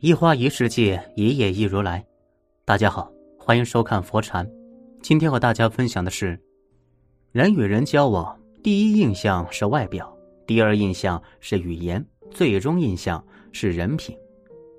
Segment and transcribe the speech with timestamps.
[0.00, 2.06] 一花一世界，一叶一如来。
[2.64, 4.48] 大家好，欢迎收看佛禅。
[5.02, 6.40] 今天和大家分享的是：
[7.32, 10.16] 人与人交往，第一印象是外表，
[10.46, 13.20] 第二印象是语言，最终印象
[13.50, 14.16] 是人品。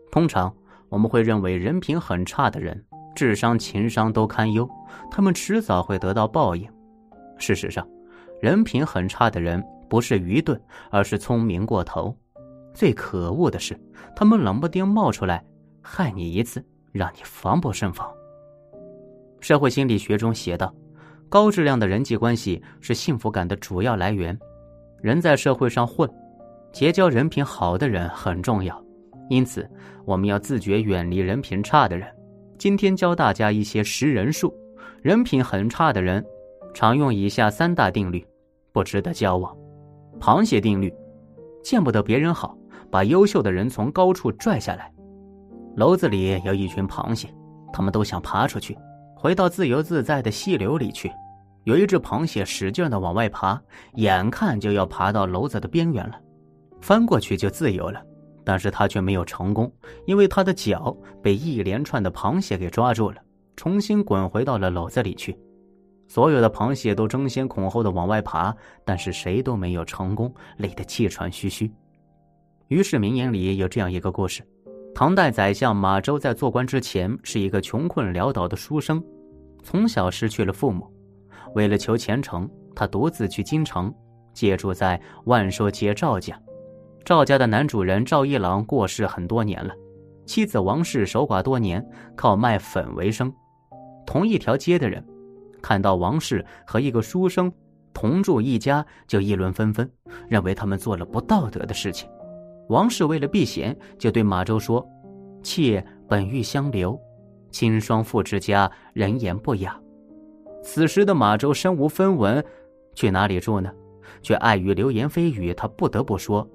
[0.09, 0.55] 通常
[0.87, 2.81] 我们会认为人品很差的人，
[3.13, 4.65] 智商、情商都堪忧，
[5.11, 6.65] 他们迟早会得到报应。
[7.37, 7.85] 事实上，
[8.39, 10.57] 人品很差的人不是愚钝，
[10.89, 12.15] 而是聪明过头。
[12.79, 13.77] 最可恶的是，
[14.15, 15.43] 他们冷不丁冒出来
[15.81, 18.09] 害你一次，让你防不胜防。
[19.41, 20.73] 社会心理学中写道
[21.27, 24.39] ：“高质量的人际关系是幸福感的主要来源。
[25.01, 26.09] 人在社会上混，
[26.71, 28.81] 结交人品好的人很重要。
[29.29, 29.69] 因此，
[30.05, 32.09] 我们要自觉远离人品差的人。
[32.57, 34.55] 今天教大家一些识人术。
[35.01, 36.25] 人品很差的人，
[36.73, 38.25] 常用以下三大定律，
[38.71, 39.53] 不值得交往。
[40.17, 40.93] 螃蟹定律：
[41.61, 42.55] 见不得别人好。”
[42.91, 44.91] 把优秀的人从高处拽下来。
[45.75, 47.29] 篓子里有一群螃蟹，
[47.71, 48.77] 他们都想爬出去，
[49.15, 51.11] 回到自由自在的溪流里去。
[51.65, 53.61] 有一只螃蟹使劲的往外爬，
[53.95, 56.19] 眼看就要爬到篓子的边缘了，
[56.81, 58.01] 翻过去就自由了。
[58.43, 59.71] 但是他却没有成功，
[60.07, 63.21] 因为他的脚被一连串的螃蟹给抓住了，
[63.55, 65.37] 重新滚回到了篓子里去。
[66.07, 71.71] 所有的螃蟹都争先恐后的往外爬，但是谁都没有成功，累得气喘吁吁。
[72.69, 74.43] 于是名言里有这样一个故事：
[74.93, 79.03] 唐代宰相马周在做官之前是一个穷困潦倒的书生，
[79.63, 80.87] 从小失去了父母。
[81.55, 83.91] 为了求前程，他独自去京城，
[84.33, 86.39] 借住在万寿街赵家。
[87.03, 89.73] 赵家的男主人赵一郎过世很多年了，
[90.27, 91.83] 妻子王氏守寡多年，
[92.15, 93.33] 靠卖粉为生。
[94.05, 95.03] 同一条街的人
[95.59, 97.51] 看到王氏和一个书生
[97.95, 99.89] 同住一家，就议论纷纷，
[100.27, 102.07] 认为他们做了不道德的事情。
[102.69, 104.87] 王氏为了避嫌，就对马周说
[105.41, 106.99] ：“妾本欲相留，
[107.49, 109.79] 亲双父之家，人言不雅。”
[110.63, 112.43] 此时的马周身无分文，
[112.93, 113.71] 去哪里住呢？
[114.21, 116.47] 却碍于流言蜚语，他不得不说：“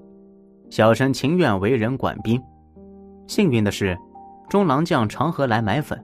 [0.71, 2.41] 小生情愿为人管兵。”
[3.27, 3.99] 幸运的是，
[4.49, 6.01] 中郎将常和来买粉，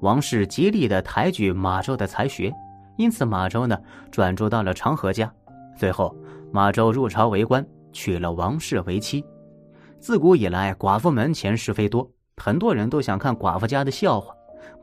[0.00, 2.52] 王氏极力的抬举马周的才学，
[2.96, 3.78] 因此马周呢
[4.10, 5.32] 转住到了长河家。
[5.76, 6.16] 最后，
[6.50, 9.24] 马周入朝为官，娶了王氏为妻。
[10.02, 14.34] 自古以来，寡妇门前是非多，很多人都想看寡妇家的笑话，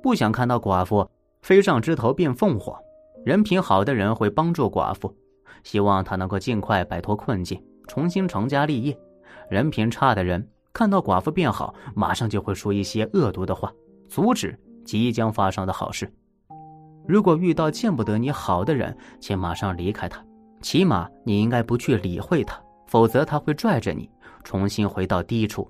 [0.01, 1.05] 不想看到寡妇
[1.41, 2.73] 飞上枝头变凤凰。
[3.25, 5.13] 人品好的人会帮助寡妇，
[5.61, 8.97] 希望她能够尽快摆脱困境，重新成家立业。
[9.49, 13.69] 人品差的人看到寡妇变好，马上就会说一些恶毒的话，
[14.07, 16.09] 阻止即将发生的好事。
[17.05, 20.23] 如果遇到见不得你好的人，请马上离开他，
[20.61, 22.57] 起码你应该不去理会他，
[22.89, 24.09] 否则他会拽着你。
[24.43, 25.69] 重新回到低处，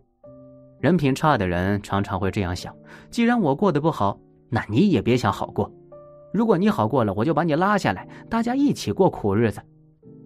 [0.79, 2.73] 人品差的人常常会这样想：
[3.09, 5.69] 既然我过得不好，那你也别想好过。
[6.31, 9.59] 如果你好过了，我就把你拉下来，大家一起过苦日子。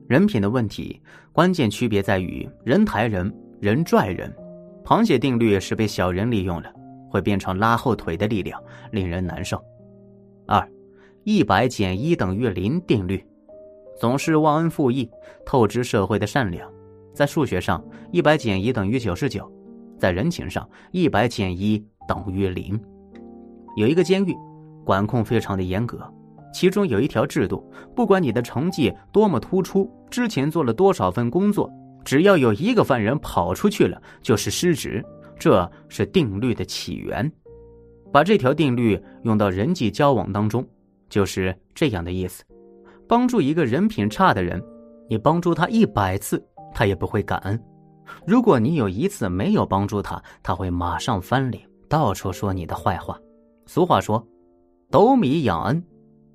[0.08, 4.32] 人品的问题，关键区别在于人抬人，人拽人。
[4.84, 6.72] 螃蟹定律是被小人利用了，
[7.10, 8.62] 会变成拉后腿的力量，
[8.92, 9.58] 令人难受。
[10.46, 10.70] 二，
[11.24, 13.26] 一百减一等于零定律，
[13.98, 15.10] 总是忘恩负义，
[15.46, 16.70] 透支社会的善良。
[17.14, 19.44] 在数学上，一百减一等于九十九；
[19.98, 22.80] 在人情上，一百减一等于零。
[23.76, 24.36] 有一个监狱，
[24.84, 26.00] 管控非常的严格，
[26.54, 27.64] 其中有一条制度：
[27.96, 31.72] 不管你的成绩多么突出，之前做了多少份工作，
[32.04, 35.04] 只要有一个犯人跑出去了，就是失职。
[35.40, 37.30] 这是定律的起源。
[38.12, 40.66] 把这条定律用到人际交往当中，
[41.10, 42.44] 就是这样的意思：
[43.08, 44.62] 帮助一个人品差的人，
[45.10, 46.42] 你帮助他一百次。
[46.74, 47.62] 他也不会感恩。
[48.26, 53.18] 如果你有一次没有帮助他，他会马上翻脸，到处说你的坏话。
[53.66, 54.26] 俗话说
[54.92, 55.84] ：“斗米养恩，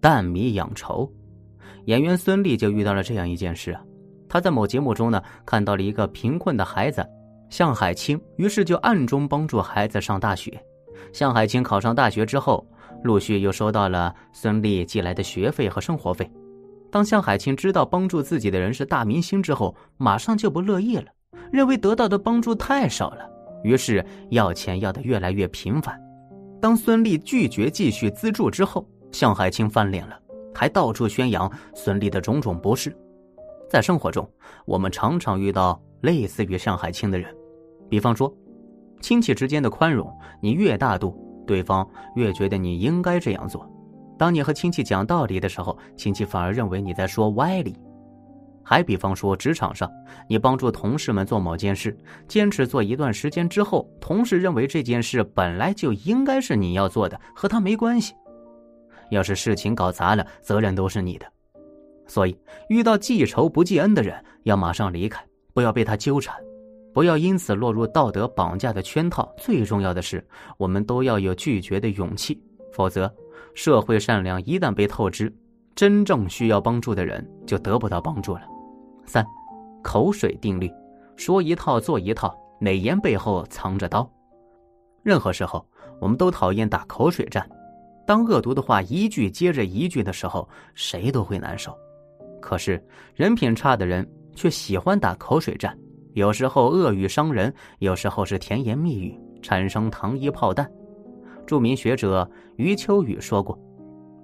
[0.00, 1.10] 担米养仇。”
[1.84, 3.82] 演员孙俪就遇到了这样一件事啊。
[4.28, 7.06] 他在某节目中呢，看到了一个贫困的孩子
[7.50, 10.58] 向海清，于是就暗中帮助孩子上大学。
[11.12, 12.66] 向海清考上大学之后，
[13.02, 16.30] 陆续又收到了孙俪寄来的学费和生活费。
[16.90, 21.06] 当向海清知道帮助自己的人是大明星之后，马上就不乐意了，
[21.52, 23.28] 认为得到的帮助太少了，
[23.62, 26.00] 于是要钱要的越来越频繁。
[26.60, 30.18] 当孙俪拒绝继续资助之后，向海清翻脸了，
[30.54, 32.96] 还到处宣扬孙俪的种种不是。
[33.68, 34.28] 在生活中，
[34.64, 37.32] 我们常常遇到类似于向海清的人，
[37.88, 38.34] 比方说，
[39.00, 41.14] 亲戚之间的宽容，你越大度，
[41.46, 41.86] 对方
[42.16, 43.70] 越觉得你应该这样做。
[44.18, 47.74] 当你和亲戚讲道理的时候，亲戚反而认为你在说歪理。
[48.62, 49.90] 还比方说职场上，
[50.28, 58.12] 你帮助同事们做某件事，坚持做一段时间之后，同事认为这件事本来就应该是你要做的，和他没关系。
[59.10, 61.26] 要是事情搞砸了，责任都是你的。
[62.06, 62.38] 所以，
[62.68, 65.24] 遇到记仇不记恩的人，要马上离开，
[65.54, 66.36] 不要被他纠缠，
[66.92, 69.32] 不要因此落入道德绑架的圈套。
[69.38, 70.22] 最重要的是，
[70.58, 72.38] 我们都要有拒绝的勇气，
[72.74, 73.10] 否则，
[73.54, 75.32] 社会善良一旦被透支，
[75.74, 78.42] 真正需要帮助的人就得不到帮助了。
[79.04, 79.24] 三，
[79.82, 80.70] 口水定律，
[81.16, 84.08] 说一套做一套，美言背后藏着刀。
[85.02, 85.64] 任何时候，
[86.00, 87.48] 我们都讨厌打口水战。
[88.06, 91.76] 当恶毒的话一句接着一句的时候，谁都会难受。
[92.40, 92.82] 可是
[93.14, 95.76] 人品差的人却喜欢打口水战，
[96.14, 100.70] 有时候恶语伤人，有时候是甜言蜜语，产生糖衣炮弹。
[101.48, 103.58] 著名学者余秋雨说过：“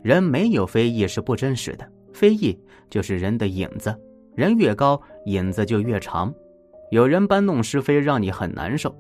[0.05, 2.56] 人没有非议是不真实的，非议
[2.91, 3.99] 就是人的影子。”
[4.37, 6.32] 人越高，影子就越长。
[6.91, 8.94] 有人搬弄是非，让你很难受，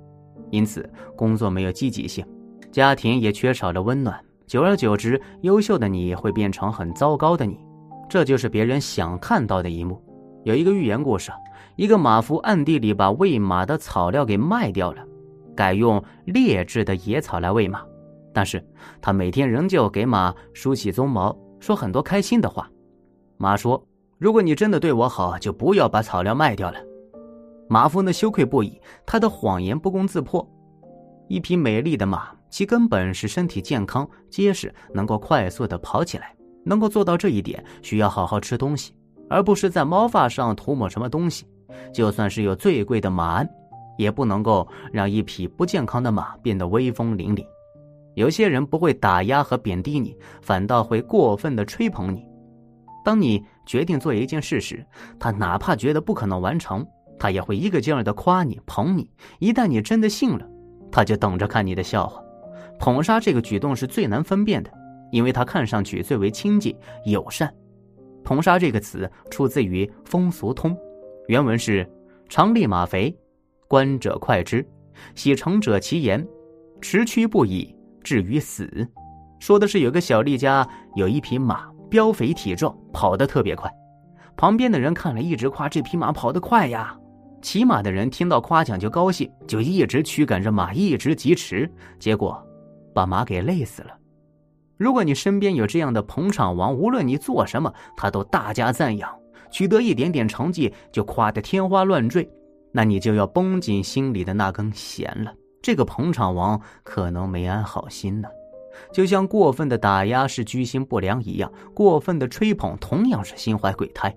[0.50, 2.24] 因此工作没有积极性，
[2.72, 4.18] 家庭也缺少了温暖。
[4.46, 7.58] 久而久之，优秀的你会变成很糟糕的你，
[8.08, 10.02] 这就是别人想看到的一幕。
[10.44, 11.30] 有一个寓言故事，
[11.76, 15.04] 一个马夫暗地里把喂马的草料给卖掉了，
[15.54, 17.82] 改用劣质的野草来喂马，
[18.34, 18.62] 但是
[19.00, 22.68] 他每天仍旧给马梳起鬃毛，说很多开心的话。
[23.38, 23.82] 马说。
[24.16, 26.78] 如果你真的对我好，就不要把草料卖掉了。
[27.68, 30.48] 马夫呢羞愧不已，他的谎言不攻自破。
[31.28, 36.34] 一匹美丽的马，其根本是身体健康、结实，能够快速的跑起来。
[36.64, 38.94] 能够做到这一点，需要好好吃东西，
[39.28, 41.44] 而不是在毛发上涂抹什么东西。
[41.92, 43.48] 就算是有最贵的马鞍，
[43.98, 47.44] 也不能够让一匹不健康的马变得威风凛凛。
[48.14, 52.24] 有些人不会打压和贬低你，反倒会过分的吹捧你。
[53.04, 54.84] 当你决定做一件事时，
[55.18, 56.86] 他哪怕觉得不可能完成，
[57.18, 59.10] 他也会一个劲儿的夸你、捧你。
[59.38, 60.48] 一旦你真的信了，
[60.90, 62.22] 他就等着看你的笑话。
[62.78, 64.70] 捧杀这个举动是最难分辨的，
[65.12, 66.74] 因为它看上去最为亲近、
[67.06, 67.52] 友善。
[68.24, 70.76] 捧杀这个词出自于风俗通，
[71.28, 71.88] 原文是
[72.28, 73.14] ：“常立马肥，
[73.68, 74.62] 观者快之；
[75.14, 76.26] 喜成者其言，
[76.80, 78.86] 持屈不已，至于死。”
[79.40, 81.74] 说的是有个小丽家有一匹马。
[81.90, 83.70] 膘肥体壮，跑得特别快。
[84.36, 86.98] 旁边的人看了一直夸这匹马跑得快呀。
[87.40, 91.70] 骑马的人听到夸奖就高兴，就一直驱赶着马，一直疾驰，
[92.00, 92.44] 结果
[92.92, 93.96] 把马给累死了。
[94.76, 99.08] 如果你身边有这样的捧场王，无论你做什么，他都大加赞扬；
[99.52, 102.28] 取得一点点成绩就夸得天花乱坠，
[102.72, 105.32] 那你就要绷紧心里的那根弦了。
[105.64, 108.28] 这个捧场王可能没安好心呢。
[108.92, 114.14] 就像过分的打压是居心不良一样，过分的吹捧同样是心怀鬼胎。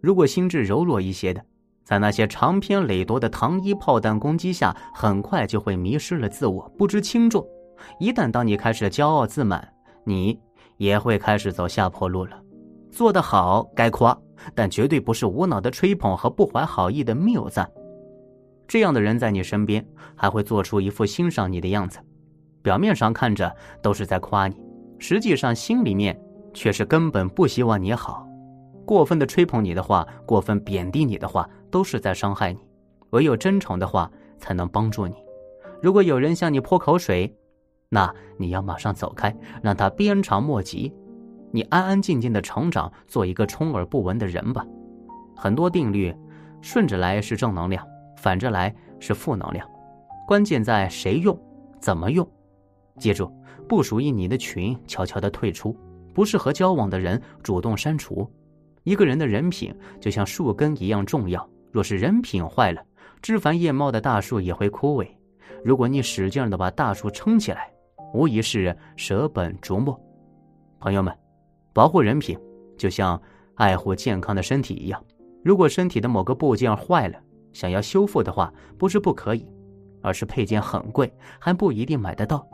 [0.00, 1.44] 如果心智柔弱一些的，
[1.84, 7.46] 在那些长篇累牍的糖衣炮弹攻击下，很快就会迷失了自我，不知轻重。
[8.00, 9.68] 一旦当你开始骄傲自满，
[10.06, 10.40] 你
[10.78, 12.40] 也会开始走下坡路了。
[12.90, 14.18] 做得好该夸，
[14.54, 17.70] 但绝对不是无脑的吹捧和不怀好意的谬赞。
[18.72, 19.86] 这样的人在你身边，
[20.16, 21.98] 还会做出一副欣赏你的样子。
[22.62, 24.56] 表面上看着都是在夸你，
[24.98, 26.18] 实际上心里面
[26.54, 28.26] 却是根本不希望你好。
[28.86, 32.60] 过分的吹捧你的话，过分贬低你的话，都是在伤害你。
[33.10, 35.16] 唯有真诚的话才能帮助你。
[35.82, 37.36] 如果有人向你泼口水，
[37.90, 40.90] 那你要马上走开，让他鞭长莫及。
[41.50, 44.64] 你安安静静的成长，做一个充耳不闻的人吧。
[45.36, 46.16] 很多定律，
[46.62, 47.86] 顺着来是正能量，
[48.22, 49.68] 反着来是负能量。
[50.28, 51.36] 关键在谁用，
[51.80, 52.26] 怎么用。
[52.98, 53.30] 记住，
[53.68, 55.74] 不属于你的群，悄悄的退出；
[56.14, 58.30] 不适合交往的人，主动删除。
[58.84, 62.80] 一个人的人品就像树根一样重要，若是人品坏了，
[63.20, 65.06] 枝繁叶茂的大树也会枯萎。
[65.64, 67.70] 如果你使劲的把大树撑起来，
[68.14, 70.00] 无疑是舍本逐末。
[70.78, 71.12] 朋友们，
[71.72, 72.38] 保护人品
[72.76, 73.20] 就像
[73.54, 75.02] 爱护健康的身体一样。
[75.44, 77.18] 如果身体的某个部件坏了，
[77.52, 79.46] 想要修复的话，不是不可以，
[80.00, 82.46] 而是配件很贵，还不一定买得到。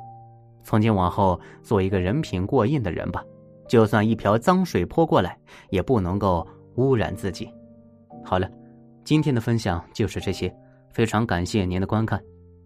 [0.62, 3.24] 从今往后，做一个人品过硬的人吧。
[3.66, 5.38] 就算一瓢脏水泼过来，
[5.70, 7.52] 也不能够污染自己。
[8.24, 8.50] 好了，
[9.04, 10.54] 今天的分享就是这些，
[10.92, 12.22] 非常感谢您的观看。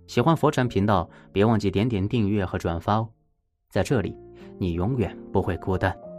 [0.07, 3.09] 喜欢佛禅频道，别忘记点点订阅和转发哦。
[3.69, 4.17] 在这里，
[4.59, 6.12] 你永远不会孤单。